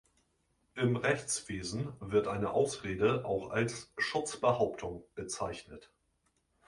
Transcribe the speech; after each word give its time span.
Im 0.73 0.95
Rechtswesen 0.95 1.93
wird 1.99 2.27
eine 2.27 2.53
Ausrede 2.53 3.23
auch 3.23 3.51
als 3.51 3.91
Schutzbehauptung 3.99 5.03
bezeichnet. 5.13 5.91